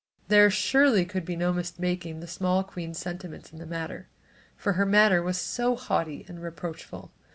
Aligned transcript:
There 0.29 0.49
surely 0.49 1.05
could 1.05 1.25
be 1.25 1.35
no 1.35 1.53
mistaking 1.53 2.21
the 2.21 2.27
small 2.27 2.63
queen's 2.63 2.97
sentiments 2.97 3.53
in 3.53 3.59
the 3.59 3.67
matter, 3.67 4.07
for 4.57 4.73
her 4.73 4.83
manner 4.87 5.21
was 5.21 5.37
so 5.37 5.75
haughty 5.75 6.25
and 6.27 6.41
reproachful. 6.41 7.11